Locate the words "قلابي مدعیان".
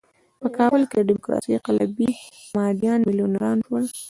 1.65-2.99